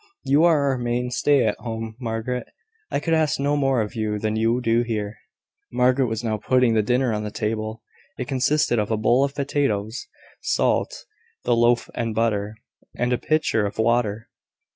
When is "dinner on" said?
6.81-7.23